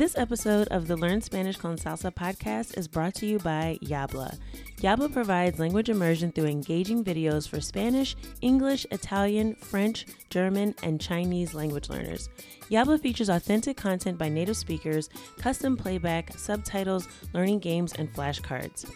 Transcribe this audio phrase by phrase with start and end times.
[0.00, 4.38] This episode of the Learn Spanish con Salsa podcast is brought to you by Yabla.
[4.78, 11.52] Yabla provides language immersion through engaging videos for Spanish, English, Italian, French, German, and Chinese
[11.52, 12.30] language learners.
[12.70, 18.90] Yabla features authentic content by native speakers, custom playback, subtitles, learning games, and flashcards.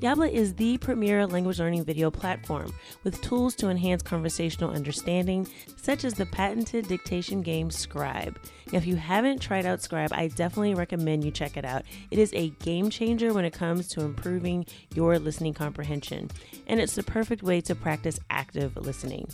[0.00, 2.72] Yabla is the premier language learning video platform
[3.04, 5.46] with tools to enhance conversational understanding,
[5.76, 8.38] such as the patented dictation game Scribe.
[8.72, 11.82] Now, if you haven't tried out Scribe, I definitely recommend you check it out.
[12.10, 16.30] It is a game changer when it comes to improving your listening comprehension,
[16.66, 19.28] and it's the perfect way to practice active listening.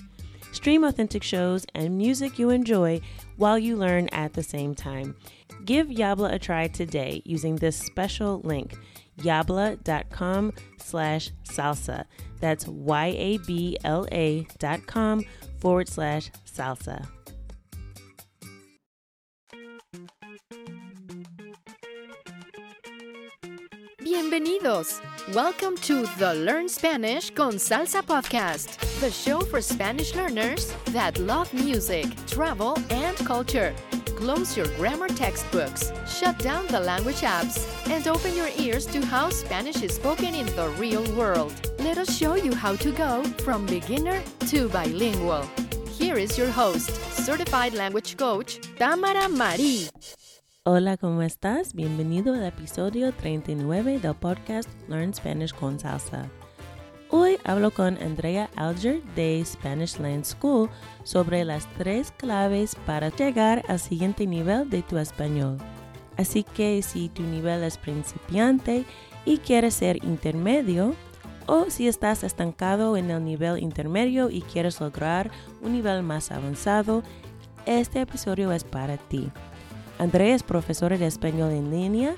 [0.50, 3.00] Stream authentic shows and music you enjoy
[3.36, 5.14] while you learn at the same time.
[5.64, 8.76] Give Yabla a try today using this special link
[9.18, 12.04] yabla.com slash salsa.
[12.40, 15.24] That's Y-A-B-L-A dot com
[15.58, 17.06] forward slash salsa.
[24.00, 25.00] Bienvenidos.
[25.34, 31.52] Welcome to the Learn Spanish con Salsa podcast, the show for Spanish learners that love
[31.52, 33.74] music, travel, and culture.
[34.16, 39.28] Close your grammar textbooks, shut down the language apps, and open your ears to how
[39.28, 41.52] Spanish is spoken in the real world.
[41.80, 45.44] Let us show you how to go from beginner to bilingual.
[45.98, 49.90] Here is your host, certified language coach, Tamara Marie.
[50.64, 51.74] Hola, ¿cómo estás?
[51.74, 56.30] Bienvenido al episodio 39 del podcast Learn Spanish con Salsa.
[57.08, 60.68] Hoy hablo con Andrea Alger de Spanish Land School
[61.04, 65.56] sobre las tres claves para llegar al siguiente nivel de tu español.
[66.16, 68.84] Así que si tu nivel es principiante
[69.24, 70.96] y quieres ser intermedio,
[71.46, 75.30] o si estás estancado en el nivel intermedio y quieres lograr
[75.62, 77.04] un nivel más avanzado,
[77.66, 79.30] este episodio es para ti.
[80.00, 82.16] Andrea es profesora de español en línea.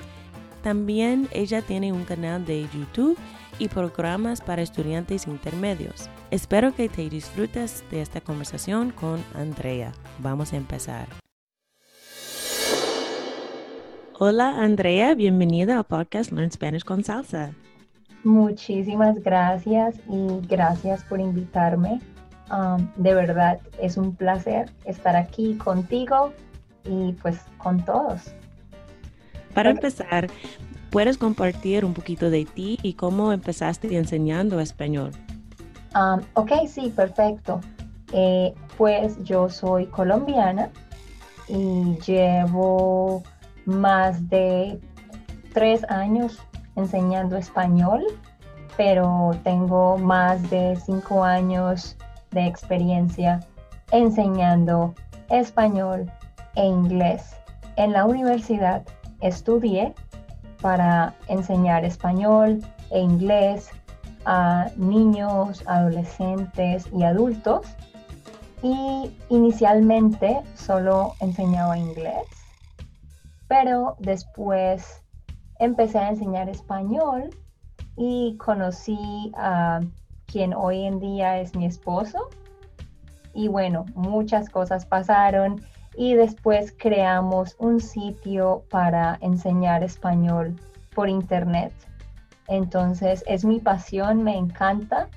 [0.62, 3.18] También ella tiene un canal de YouTube
[3.58, 6.08] y programas para estudiantes intermedios.
[6.30, 9.92] Espero que te disfrutes de esta conversación con Andrea.
[10.18, 11.08] Vamos a empezar.
[14.20, 17.52] Hola Andrea, bienvenida al podcast Learn Spanish con Salsa.
[18.24, 22.00] Muchísimas gracias y gracias por invitarme.
[22.50, 26.32] Um, de verdad es un placer estar aquí contigo
[26.84, 28.32] y pues con todos.
[29.54, 30.28] Para empezar,
[30.90, 35.12] ¿puedes compartir un poquito de ti y cómo empezaste enseñando español?
[35.94, 37.60] Um, ok, sí, perfecto.
[38.12, 40.70] Eh, pues yo soy colombiana
[41.48, 43.22] y llevo
[43.66, 44.78] más de
[45.52, 46.38] tres años
[46.76, 48.04] enseñando español,
[48.76, 51.96] pero tengo más de cinco años
[52.30, 53.40] de experiencia
[53.90, 54.94] enseñando
[55.30, 56.10] español
[56.54, 57.34] e inglés.
[57.76, 58.82] En la universidad
[59.20, 59.94] estudié
[60.60, 62.60] para enseñar español
[62.90, 63.70] e inglés
[64.24, 67.66] a niños, adolescentes y adultos.
[68.62, 72.26] Y inicialmente solo enseñaba inglés,
[73.46, 75.00] pero después
[75.60, 77.30] empecé a enseñar español
[77.96, 79.80] y conocí a
[80.26, 82.30] quien hoy en día es mi esposo.
[83.32, 85.62] Y bueno, muchas cosas pasaron
[85.98, 90.54] y después creamos un sitio para enseñar español
[90.94, 91.72] por internet.
[92.46, 95.08] Entonces es mi pasión, me encanta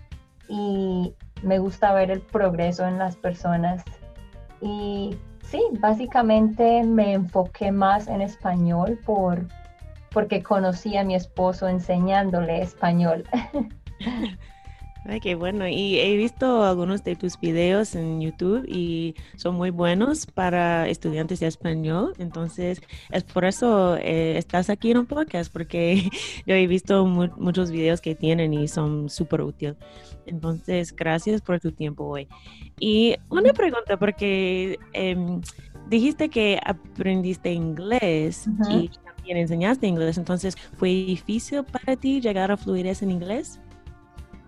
[0.50, 3.84] y me gusta ver el progreso en las personas.
[4.60, 9.46] Y sí, básicamente me enfoqué más en español por,
[10.12, 13.24] porque conocí a mi esposo enseñándole español.
[15.04, 15.68] Ay, qué bueno.
[15.68, 21.40] Y he visto algunos de tus videos en YouTube y son muy buenos para estudiantes
[21.40, 22.14] de español.
[22.20, 26.04] Entonces, es por eso eh, estás aquí en un podcast, porque
[26.46, 29.76] yo he visto muchos videos que tienen y son súper útiles.
[30.28, 32.28] Entonces, gracias por tu tiempo hoy.
[32.80, 35.42] Y una pregunta, porque em,
[35.90, 40.20] dijiste que aprendiste inglés y también enseñaste inglés.
[40.20, 43.60] Entonces, ¿fue difícil para ti llegar a fluidez en inglés?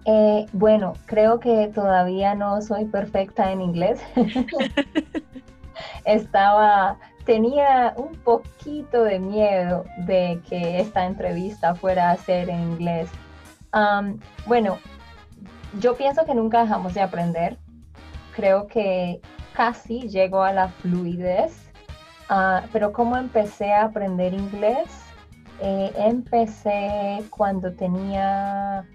[0.06, 4.02] Eh, bueno, creo que todavía no soy perfecta en inglés.
[6.06, 13.10] Estaba, tenía un poquito de miedo de que esta entrevista fuera a ser en inglés.
[14.46, 14.78] bueno,
[15.80, 17.58] yo pienso que nunca dejamos de aprender.
[18.36, 19.22] Creo que
[19.54, 21.72] casi llego a la fluidez.
[22.30, 24.90] Ah, pero ¿cómo empecé a aprender inglés?
[25.62, 28.86] Eh, empecé cuando tenía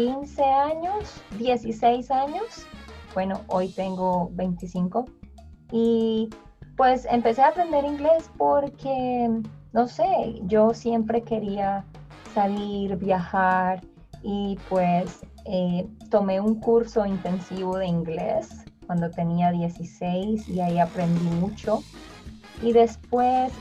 [0.00, 2.66] 15 años, 16 años.
[3.12, 5.04] Bueno, hoy tengo 25.
[5.72, 6.30] Y
[6.78, 9.28] pues empecé a aprender inglés porque
[9.74, 11.84] no sé, yo siempre quería
[12.32, 13.82] salir, viajar
[14.22, 21.28] y pues eh, tomé un curso intensivo de inglés cuando tenía 16 y ahí aprendí
[21.36, 21.82] mucho.
[22.62, 23.52] Y después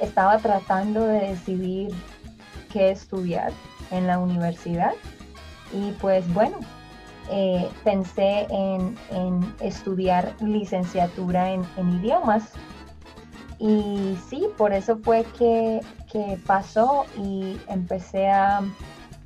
[0.00, 1.94] estaba tratando de decidir
[2.72, 3.52] qué estudiar
[3.90, 4.92] en la universidad
[5.72, 6.58] y pues bueno,
[7.30, 8.96] eh, pensé en,
[9.60, 11.64] estudiar licenciatura en,
[12.00, 12.52] idiomas.
[13.58, 15.80] Y sí, por eso fue que,
[16.10, 18.62] que, pasó y empecé a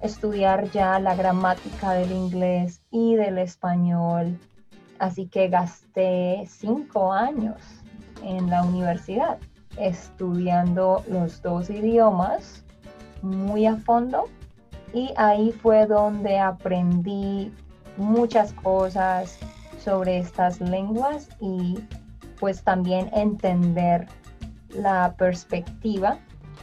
[0.00, 4.38] estudiar ya la gramática del inglés y del español.
[4.98, 7.60] Así que gasté cinco años
[8.22, 9.38] en la universidad
[9.78, 12.64] estudiando los dos idiomas
[13.22, 14.28] muy a fondo
[14.92, 17.52] y ahí fue donde aprendí
[17.96, 19.38] muchas cosas
[19.78, 21.78] sobre estas lenguas y
[22.38, 24.06] pues también entender
[24.70, 26.18] la perspectiva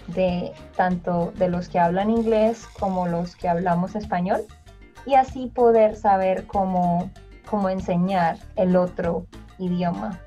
[0.08, 4.42] de tanto de los que hablan inglés como los que hablamos español
[5.06, 7.10] y así poder saber cómo,
[7.50, 9.26] cómo enseñar el otro
[9.58, 10.20] idioma.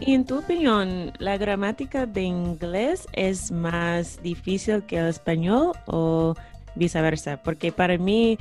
[0.00, 6.34] Y en tu opinión, ¿la gramática de inglés es más difícil que el español o
[6.74, 7.42] viceversa?
[7.42, 8.38] Porque para mí,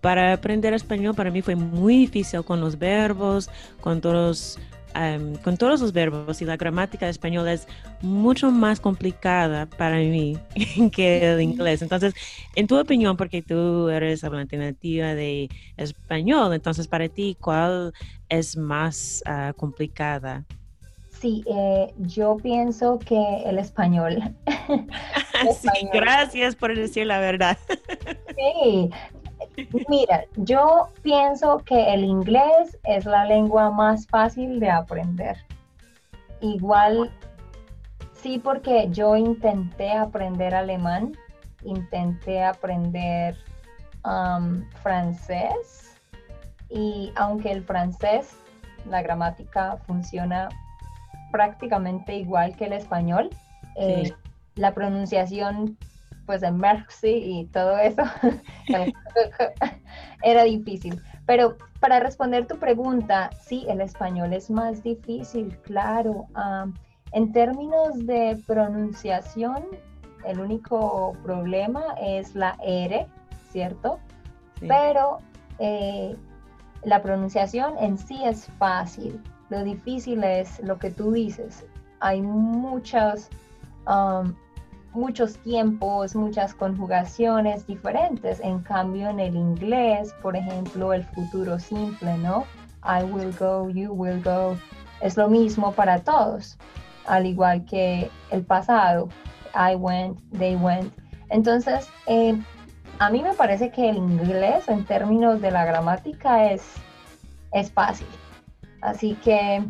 [0.00, 3.50] para aprender español, para mí fue muy difícil con los verbos,
[3.80, 4.60] con todos,
[5.42, 7.66] con todos los verbos y la gramática de español es
[8.00, 10.38] mucho más complicada para mí
[10.92, 11.82] que el inglés.
[11.82, 12.14] Entonces,
[12.54, 17.92] en tu opinión, porque tú eres hablante nativa de español, entonces para ti, ¿cuál
[18.28, 20.44] es más ah, complicada?
[21.20, 24.22] Sí, eh, yo pienso que el español.
[25.60, 27.56] sí, gracias por decir la verdad.
[28.36, 28.90] sí,
[29.88, 35.38] mira, yo pienso que el inglés es la lengua más fácil de aprender.
[36.42, 37.10] Igual,
[38.12, 41.16] sí, porque yo intenté aprender alemán,
[41.64, 43.36] intenté aprender
[44.82, 45.96] francés
[46.68, 48.36] y aunque el francés,
[48.88, 50.48] la gramática funciona
[51.36, 53.28] prácticamente igual que el español.
[53.76, 54.10] Eh,
[54.54, 55.76] la pronunciación,
[56.24, 58.04] pues en Mercy y todo eso,
[60.22, 60.98] era difícil.
[61.26, 66.26] Pero para responder tu pregunta, sí, el español es más difícil, claro.
[67.12, 69.62] en términos de pronunciación,
[70.24, 73.06] el único problema es la R,
[73.52, 73.98] ¿cierto?
[74.60, 75.18] Pero
[75.58, 76.16] eh,
[76.82, 79.20] la pronunciación en sí es fácil.
[79.48, 81.64] Lo difícil es lo que tú dices.
[82.00, 83.30] Hay muchas,
[83.86, 84.34] um,
[84.92, 88.40] muchos tiempos, muchas conjugaciones diferentes.
[88.40, 92.44] En cambio, en el inglés, por ejemplo, el futuro simple, ¿no?
[92.82, 94.56] I will go, you will go.
[95.00, 96.56] Es lo mismo para todos,
[97.06, 99.08] al igual que el pasado.
[99.54, 100.92] I went, they went.
[101.30, 102.38] Entonces, eh,
[102.98, 106.62] a mí me parece que el inglés en términos de la gramática es,
[107.52, 108.06] es fácil.
[108.86, 109.64] Así que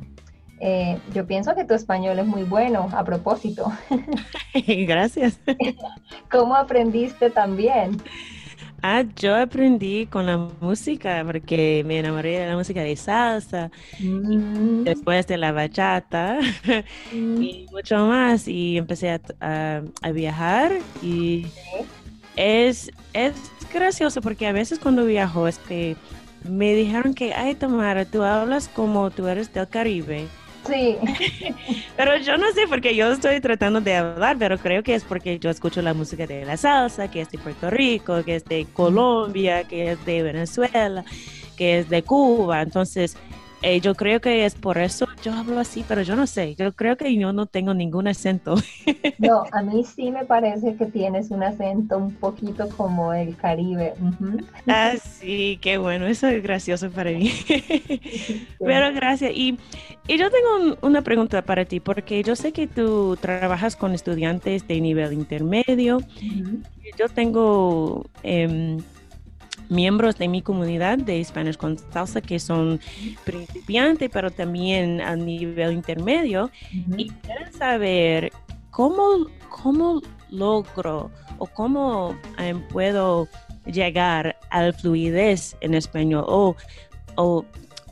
[0.61, 3.73] eh, yo pienso que tu español es muy bueno, a propósito.
[4.67, 5.41] Gracias.
[6.31, 7.97] ¿Cómo aprendiste también?
[8.83, 14.85] Ah, yo aprendí con la música porque me enamoré de la música de salsa, mm.
[14.85, 16.39] después de la bachata
[17.13, 17.43] mm.
[17.43, 18.47] y mucho más.
[18.47, 21.47] Y empecé a, viajar y
[22.37, 23.33] es, es
[23.73, 25.97] gracioso porque a veces cuando viajo es que
[26.49, 30.27] me dijeron que, ay, Tamara, tú hablas como tú eres del Caribe.
[30.67, 30.97] Sí.
[31.97, 35.39] pero yo no sé porque yo estoy tratando de hablar, pero creo que es porque
[35.39, 38.67] yo escucho la música de la salsa, que es de Puerto Rico, que es de
[38.73, 41.05] Colombia, que es de Venezuela,
[41.57, 42.63] que es de Cuba.
[42.63, 43.17] Entonces,
[43.63, 46.73] eh, yo creo que es por eso yo hablo así, pero yo no sé, yo
[46.73, 48.55] creo que yo no tengo ningún acento.
[49.19, 53.95] No, a mí sí me parece que tienes un acento un poquito como el Caribe.
[54.69, 57.33] Ah, sí, qué bueno, eso es gracioso para mí.
[58.59, 59.33] Pero gracias.
[59.35, 59.59] Y,
[60.07, 64.69] y yo tengo una pregunta para ti, porque yo sé que tú trabajas con estudiantes
[64.69, 66.01] de nivel intermedio.
[66.99, 68.05] Yo tengo...
[68.23, 68.77] Eh,
[69.69, 72.81] miembros de mi comunidad de Spanish con Salsa que son
[73.25, 76.51] principiantes, pero también a nivel intermedio.
[76.97, 78.33] Y quieren saber
[78.71, 83.29] cómo, cómo logro o cómo em, puedo
[83.67, 86.57] llegar al fluidez en español o,
[87.17, 87.45] o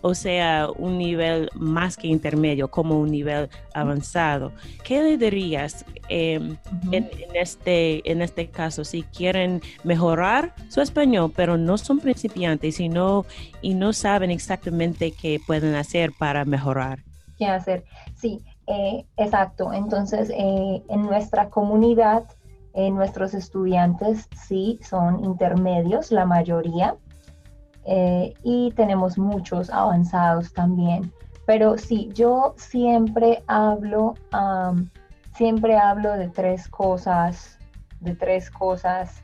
[0.06, 4.52] o sea, un nivel más que intermedio, como un nivel avanzado.
[4.84, 6.58] ¿Qué le dirías em,
[6.92, 12.90] en, este, en este caso si quieren mejorar su español, pero no son principiantes y
[12.90, 13.24] no,
[13.62, 16.98] y no saben exactamente qué pueden hacer para mejorar?
[17.38, 17.84] ¿Qué hacer?
[18.14, 22.24] Sí, Eh, exacto, entonces eh, en nuestra comunidad,
[22.74, 26.96] nuestros estudiantes sí son intermedios, la mayoría,
[27.86, 31.12] y tenemos muchos avanzados también.
[31.46, 34.14] Pero sí, yo siempre hablo,
[35.36, 37.58] siempre hablo de tres cosas,
[38.00, 39.22] de tres cosas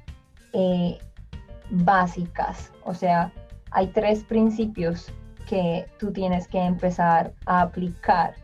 [1.71, 2.73] básicas.
[2.85, 3.33] O sea,
[3.71, 5.13] hay tres principios
[5.49, 8.35] que tú tienes que empezar a aplicar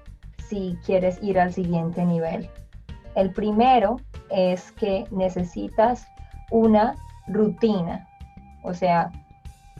[0.48, 2.48] si quieres ir al siguiente nivel.
[3.14, 3.96] El primero
[4.30, 6.06] es que necesitas
[6.50, 6.94] una
[7.28, 8.06] rutina.
[8.62, 9.10] O sea,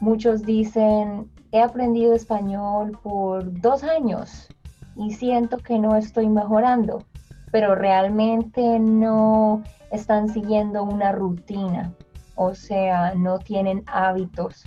[0.01, 4.49] muchos dicen, he aprendido español por dos años
[4.97, 7.05] y siento que no estoy mejorando,
[7.53, 11.93] pero realmente no están siguiendo una rutina
[12.37, 14.65] o sea, no tienen hábitos.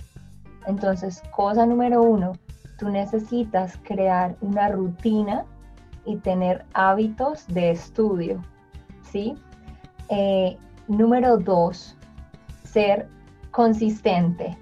[0.66, 2.32] Entonces, cosa número uno,
[2.78, 5.46] tú necesitas crear una rutina
[6.04, 8.42] y tener hábitos de estudio,
[9.02, 9.34] ¿sí?
[10.08, 10.58] Eh,
[10.88, 11.96] número dos,
[12.64, 13.08] ser
[13.52, 14.58] consistente,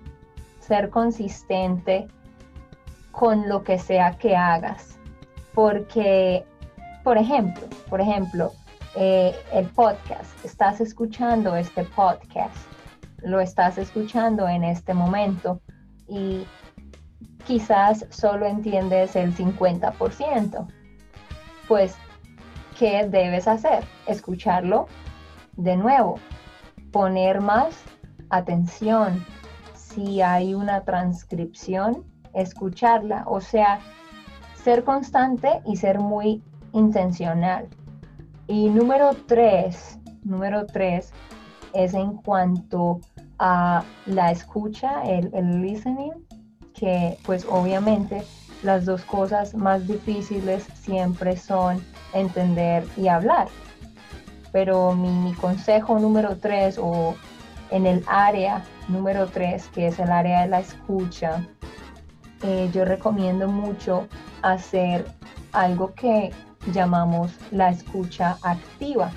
[0.69, 2.07] ser consistente
[3.11, 4.99] con lo que sea que hagas.
[5.55, 6.45] Porque,
[7.03, 8.53] por ejemplo, por ejemplo,
[8.95, 12.55] eh, el podcast, estás escuchando este podcast
[13.23, 15.61] lo estás escuchando en este momento
[16.07, 16.47] y
[17.47, 20.67] quizás solo entiendes el 50%.
[21.67, 21.97] Pues,
[22.79, 23.85] ¿qué debes hacer?
[24.07, 24.87] Escucharlo
[25.57, 26.19] de nuevo,
[26.93, 27.83] poner más
[28.31, 29.25] atención.
[29.99, 33.81] Si hay una transcripción, escucharla, o sea,
[34.55, 36.41] ser constante y ser muy
[36.73, 37.67] intencional.
[38.47, 41.13] Y número tres, número tres,
[41.75, 43.01] es en cuanto
[43.41, 46.13] a la escucha, el, listening,
[46.75, 48.23] que pues obviamente
[48.63, 53.49] las dos cosas más difíciles siempre son entender y hablar.
[54.53, 57.17] Pero mi, consejo número tres o
[57.71, 61.47] en el área número tres, que es el área de la escucha,
[62.43, 64.09] eh, yo recomiendo mucho
[64.43, 65.05] hacer
[65.53, 66.31] algo que
[66.73, 69.11] llamamos la escucha activa.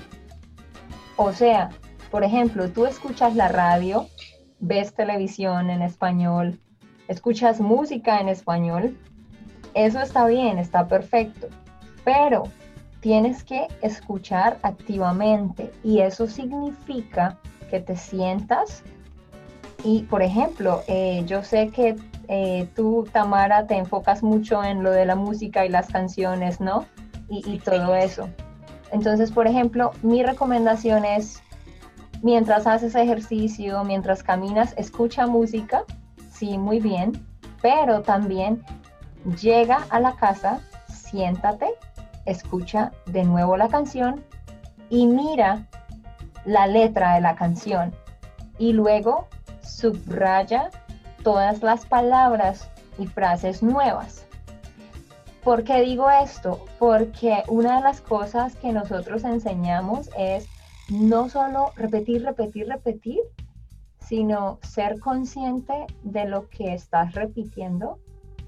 [1.16, 1.70] O sea,
[2.10, 4.06] por ejemplo, tú escuchas la radio,
[4.60, 6.58] ves televisión en español,
[7.08, 8.96] escuchas música en español,
[9.74, 11.48] eso está bien, está perfecto,
[12.04, 12.44] pero
[13.00, 17.38] tienes que escuchar activamente y eso significa
[17.72, 18.82] que te sientas
[19.82, 21.96] y, por ejemplo, eh, yo sé que
[22.28, 26.84] eh, tú, Tamara, te enfocas mucho en lo de la música y las canciones, ¿no?
[27.28, 28.28] y todo eso.
[28.90, 31.42] Entonces, por ejemplo, mi recomendación es
[32.22, 35.84] mientras haces ejercicio, mientras caminas, escucha música,
[36.30, 37.12] sí, muy bien,
[37.62, 38.62] pero también
[39.40, 41.70] llega a la casa, siéntate,
[42.26, 44.22] escucha de nuevo la canción
[44.90, 45.66] y mira
[46.44, 47.94] la letra de la canción
[48.58, 49.28] y luego
[49.62, 50.70] subraya
[51.22, 52.68] todas las palabras
[52.98, 54.26] y frases nuevas.
[55.42, 56.64] ¿Por qué digo esto?
[56.78, 60.46] Porque una de las cosas que nosotros enseñamos es
[60.88, 63.20] no solo repetir, repetir, repetir,
[63.98, 67.98] sino ser consciente de lo que estás repitiendo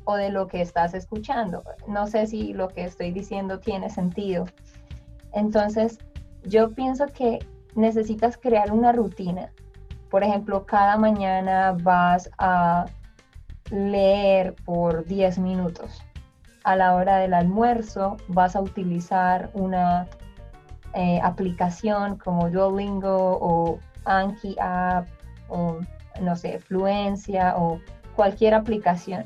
[0.04, 1.64] o de lo que estás escuchando.
[1.88, 4.46] No sé si lo que estoy diciendo tiene sentido.
[5.32, 5.98] Entonces,
[6.44, 7.38] yo pienso que
[7.74, 9.50] necesitas crear una rutina.
[10.10, 12.86] Por ejemplo, cada mañana vas a
[13.70, 16.02] leer por 10 minutos.
[16.64, 20.06] A la hora del almuerzo vas a utilizar una
[20.94, 25.06] eh, aplicación como Duolingo o Anki App
[25.48, 25.78] o
[26.20, 27.80] no sé, Fluencia o
[28.14, 29.24] cualquier aplicación.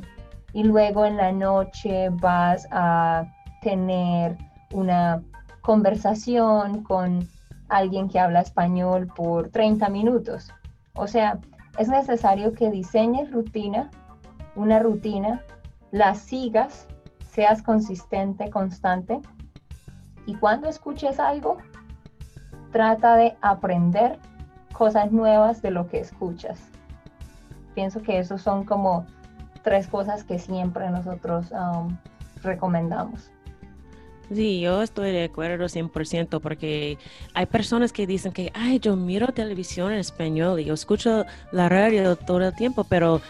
[0.53, 3.25] Y luego en la noche vas a
[3.63, 4.37] tener
[4.73, 5.23] una
[5.61, 7.29] conversación con
[7.69, 10.53] alguien que habla español por 30 minutos.
[10.95, 11.39] O sea,
[11.79, 13.91] es necesario que diseñes rutina,
[14.57, 15.43] una rutina,
[15.91, 16.87] la sigas,
[17.31, 19.21] seas consistente, constante
[20.27, 21.57] y cuando escuches algo,
[22.71, 24.19] trata de aprender
[24.73, 26.61] cosas nuevas de lo que escuchas.
[27.75, 29.07] Pienso que esos son como
[29.63, 31.97] tres cosas que siempre nosotros um,
[32.43, 33.31] recomendamos.
[34.33, 36.99] Sí, yo estoy de acuerdo 100% porque
[37.33, 41.69] hay personas que dicen que, ay, yo miro televisión en español y yo escucho la
[41.69, 43.23] radio todo el tiempo, pero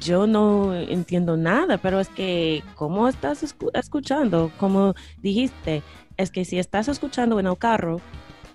[0.00, 4.50] yo no entiendo nada, pero es que, ¿cómo estás escuchando?
[4.58, 5.82] Como dijiste,
[6.16, 8.00] es que si estás escuchando en el carro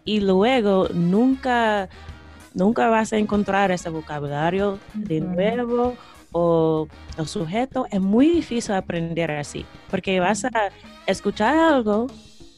[0.05, 1.89] y luego nunca,
[2.53, 5.95] nunca vas a encontrar ese vocabulario de nuevo
[6.31, 10.69] o el sujeto, es muy difícil aprender así, porque vas a
[11.05, 12.07] escuchar algo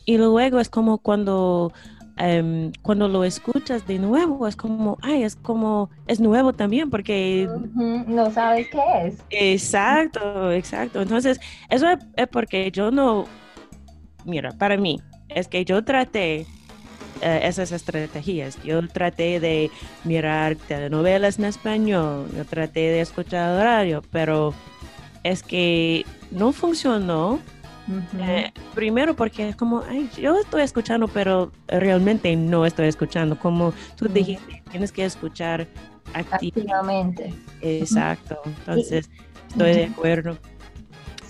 [0.06, 1.72] y luego es como cuando
[2.18, 7.48] em, cuando lo escuchas de nuevo, es como, ay, es como, es nuevo también porque...
[7.76, 9.24] No sabes qué es.
[9.30, 11.02] Exacto, exacto.
[11.02, 13.26] Entonces, eso es, porque yo no,
[14.26, 15.00] mira, para mí,
[15.30, 16.46] es que yo traté
[17.22, 18.62] eh, esas estrategias.
[18.63, 19.72] Yo traté de
[20.04, 24.54] mirar telenovelas en español, yo traté de escuchar radio, pero
[25.24, 27.39] es que no funcionó
[28.20, 33.38] eh, primero porque es como, ay, yo estoy escuchando, pero realmente no estoy escuchando.
[33.38, 35.68] Como tú dijiste, tienes que escuchar
[36.13, 37.34] activamente.
[37.62, 38.39] Exacto.
[38.46, 39.10] Entonces,
[39.50, 40.38] estoy de acuerdo.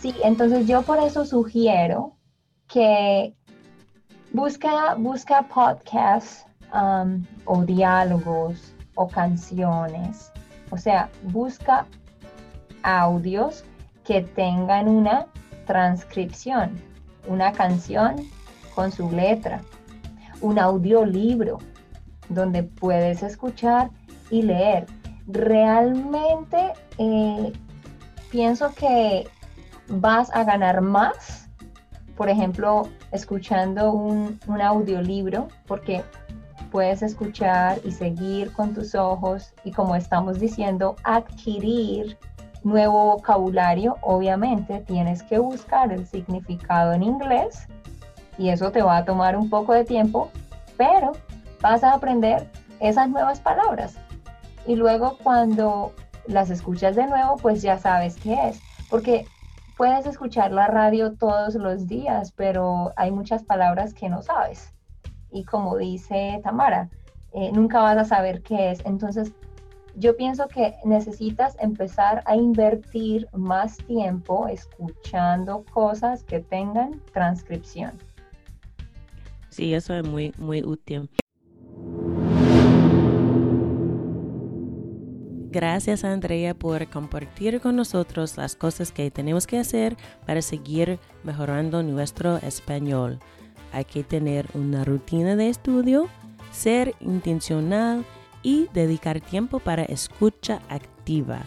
[0.02, 2.16] Sí, entonces yo por eso sugiero
[2.68, 3.34] que
[4.34, 10.32] busca, busca podcasts um, o diálogos o canciones.
[10.72, 11.86] O sea, busca
[12.84, 13.64] audios
[14.04, 15.28] que tengan una
[15.66, 16.76] transcripción,
[17.28, 18.16] una canción
[18.76, 19.62] con su letra,
[20.42, 21.60] un audiolibro
[22.30, 23.90] donde puedes escuchar
[24.30, 24.86] y leer.
[25.28, 27.54] Realmente eh,
[28.32, 29.28] pienso que
[29.88, 31.50] vas a ganar más,
[32.16, 36.04] por ejemplo, escuchando un, audiolibro, porque
[36.72, 42.18] puedes escuchar y seguir con tus ojos y como estamos diciendo, adquirir
[42.64, 47.68] nuevo vocabulario, obviamente tienes que buscar el significado en inglés
[48.38, 50.30] y eso te va a tomar un poco de tiempo,
[50.78, 51.14] pero
[51.62, 52.48] vas a aprender
[52.80, 53.96] esas nuevas palabras.
[54.68, 55.94] Y luego cuando
[56.28, 59.26] las escuchas de nuevo, pues ya sabes qué es, porque
[59.80, 64.74] puedes escuchar la radio todos los días, pero hay muchas palabras que no sabes.
[65.32, 66.90] Y como dice Tamara,
[67.32, 68.82] eh, nunca vas a saber qué es.
[68.86, 69.32] Entonces,
[69.96, 77.94] yo pienso que necesitas empezar a invertir más tiempo escuchando cosas que tengan transcripción.
[79.48, 81.10] Sí, eso es muy, muy útil.
[85.52, 91.82] Gracias Andrea por compartir con nosotros las cosas que tenemos que hacer para seguir mejorando
[91.82, 93.18] nuestro español.
[93.74, 96.08] Hay que tener una rutina de estudio,
[96.52, 98.06] ser intencional
[98.44, 101.42] y dedicar tiempo para escucha activa.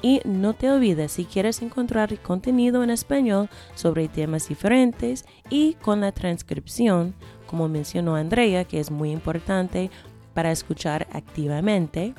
[0.00, 6.00] Y no te olvides, si quieres encontrar contenido en español sobre temas diferentes y con
[6.00, 7.14] la transcripción,
[7.46, 9.90] como mencionó Andrea, que es muy importante
[10.32, 12.14] para escuchar activamente,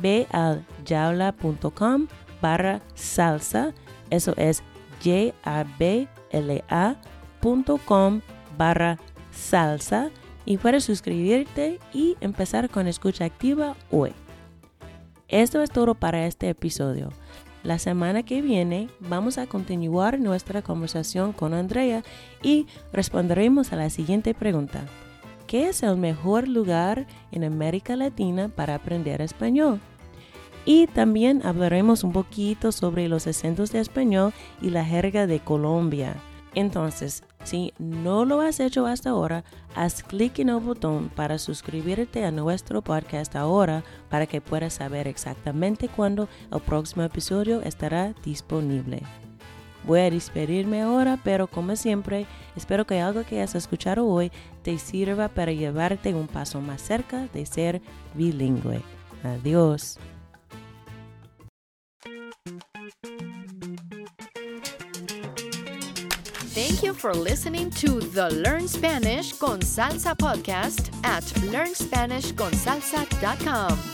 [0.00, 2.06] ve al yaula.com
[2.40, 3.72] barra salsa,
[4.10, 4.62] eso es
[5.02, 5.40] y-a-b-l-a.com
[8.56, 8.98] barra
[9.30, 10.10] salsa
[10.46, 14.12] y puedes suscribirte y empezar con escucha activa hoy.
[15.28, 17.10] Esto es todo para este episodio.
[17.62, 22.04] La semana que viene vamos a continuar nuestra conversación con Andrea
[22.42, 24.84] y responderemos a la siguiente pregunta.
[25.54, 29.80] ¿Qué es el mejor lugar en América Latina para aprender español?
[30.64, 36.16] Y también hablaremos un poquito sobre los acentos de español y la jerga de Colombia.
[36.56, 39.44] Entonces, si no lo has hecho hasta ahora,
[39.76, 45.06] haz clic en el botón para suscribirte a nuestro podcast ahora para que puedas saber
[45.06, 49.02] exactamente cuándo el próximo episodio estará disponible.
[49.86, 54.78] Voy a despedirme ahora, pero como siempre, espero que algo que has escuchado hoy te
[54.78, 57.82] sirva para llevarte un paso más cerca de ser
[58.14, 58.80] bilingüe.
[59.22, 59.98] Adiós.
[66.54, 73.93] Thank you for listening to the Learn Spanish con Salsa podcast at learnspanishconsalsa.com.